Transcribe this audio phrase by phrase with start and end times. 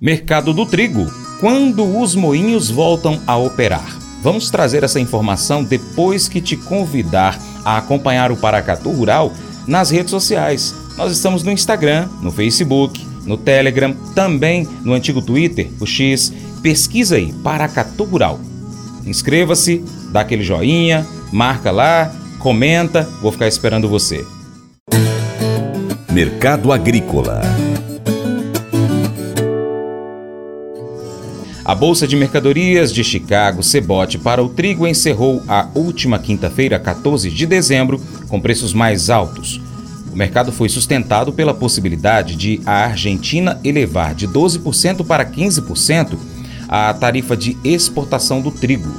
[0.00, 1.10] Mercado do trigo.
[1.40, 3.96] Quando os moinhos voltam a operar?
[4.22, 9.32] Vamos trazer essa informação depois que te convidar a acompanhar o Paracatu Rural
[9.66, 10.74] nas redes sociais.
[10.98, 16.30] Nós estamos no Instagram, no Facebook, no Telegram, também no antigo Twitter, o X.
[16.62, 18.38] Pesquisa aí, Paracatu Rural.
[19.06, 19.82] Inscreva-se,
[20.12, 24.26] dá aquele joinha, marca lá, comenta, vou ficar esperando você.
[26.12, 27.55] Mercado Agrícola
[31.66, 37.28] A Bolsa de Mercadorias de Chicago, Cebote, para o trigo encerrou a última quinta-feira, 14
[37.28, 39.60] de dezembro, com preços mais altos.
[40.12, 46.16] O mercado foi sustentado pela possibilidade de a Argentina elevar de 12% para 15%
[46.68, 48.94] a tarifa de exportação do trigo.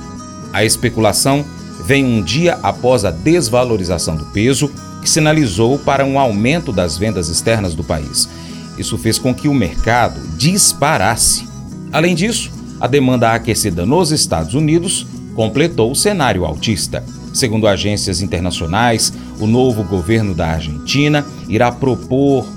[0.51, 1.45] A especulação
[1.85, 4.69] vem um dia após a desvalorização do peso,
[5.01, 8.27] que sinalizou para um aumento das vendas externas do país.
[8.77, 11.47] Isso fez com que o mercado disparasse.
[11.93, 17.03] Além disso, a demanda aquecida nos Estados Unidos completou o cenário altista.
[17.33, 22.47] Segundo agências internacionais, o novo governo da Argentina irá propor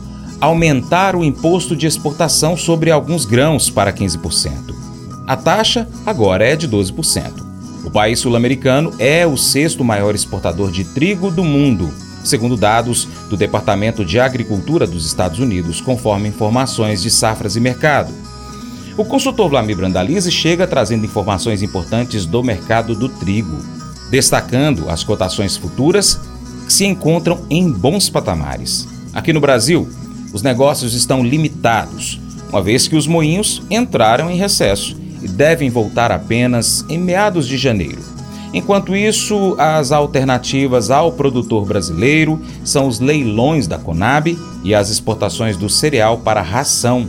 [0.41, 4.75] aumentar o imposto de exportação sobre alguns grãos para 15%.
[5.27, 7.51] A taxa agora é de 12%.
[7.85, 11.91] O país sul-americano é o sexto maior exportador de trigo do mundo,
[12.25, 18.30] segundo dados do Departamento de Agricultura dos Estados Unidos, conforme informações de Safras e Mercado.
[18.97, 23.57] O consultor Vlamir Brandalize chega trazendo informações importantes do mercado do trigo,
[24.11, 26.21] destacando as cotações futuras
[26.67, 28.87] que se encontram em bons patamares.
[29.15, 29.89] Aqui no Brasil,
[30.33, 36.11] os negócios estão limitados, uma vez que os moinhos entraram em recesso e devem voltar
[36.11, 38.03] apenas em meados de janeiro.
[38.53, 45.57] Enquanto isso, as alternativas ao produtor brasileiro são os leilões da Conab e as exportações
[45.57, 47.09] do cereal para ração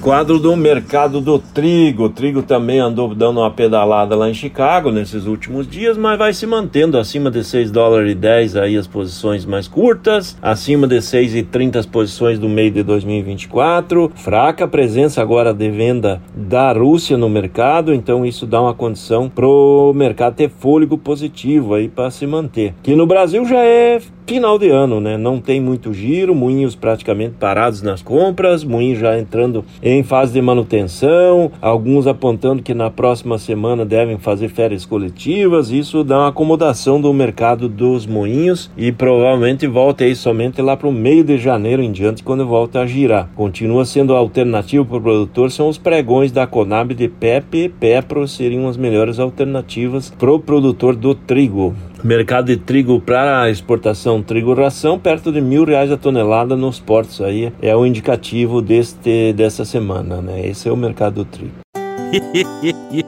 [0.00, 2.04] Quadro do mercado do trigo.
[2.04, 6.32] O trigo também andou dando uma pedalada lá em Chicago nesses últimos dias, mas vai
[6.32, 11.02] se mantendo acima de 6 dólares e 10 aí as posições mais curtas, acima de
[11.02, 14.12] 6 e 30 as posições do meio de 2024.
[14.14, 19.92] Fraca presença agora de venda da Rússia no mercado, então isso dá uma condição pro
[19.96, 22.72] mercado ter fôlego positivo aí para se manter.
[22.82, 25.16] Que no Brasil já é final de ano, né?
[25.16, 30.42] Não tem muito giro, moinhos praticamente parados nas compras, moinhos já entrando em fase de
[30.42, 35.70] manutenção, alguns apontando que na próxima semana devem fazer férias coletivas.
[35.70, 40.88] Isso dá uma acomodação do mercado dos moinhos e provavelmente volta aí somente lá para
[40.88, 43.30] o meio de janeiro em diante, quando volta a girar.
[43.34, 48.28] Continua sendo alternativo para o produtor, são os pregões da Conab de PEP e PEPRO
[48.28, 51.74] seriam as melhores alternativas para o produtor do trigo.
[52.02, 57.20] Mercado de trigo para exportação, trigo ração, perto de mil reais a tonelada nos portos.
[57.20, 60.46] Aí é o indicativo deste, dessa semana, né?
[60.46, 61.54] Esse é o mercado do trigo.